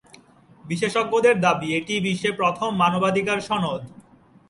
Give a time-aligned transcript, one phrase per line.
[0.65, 3.81] বিশেষজ্ঞদের দাবি, এটিই বিশ্বের ‘প্রথম মানবাধিকার সনদ’।